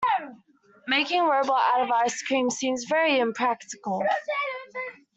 [0.87, 4.01] Making a robot out of ice cream seems very impractical.